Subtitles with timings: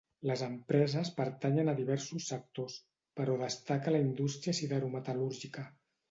[0.27, 2.77] Les empreses pertanyen a diversos sectors,
[3.19, 5.67] però destaca la indústria siderometal·lúrgica.